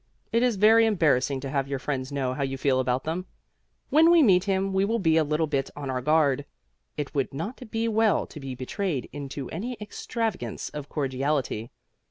[0.31, 3.27] It is very embarrassing to have your friends know how you feel about them.
[3.91, 6.43] When we meet him we will be a little bit on our guard.
[6.97, 11.69] It would not be well to be betrayed into any extravagance of cordiality.